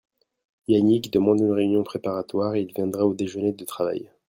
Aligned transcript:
Yannig 0.67 1.11
demande 1.11 1.41
une 1.41 1.51
réunion 1.51 1.83
préparatoire 1.83 2.55
et 2.55 2.61
il 2.63 2.73
viendra 2.73 3.05
au 3.05 3.13
déjeuner 3.13 3.51
de 3.51 3.65
travail. 3.65 4.09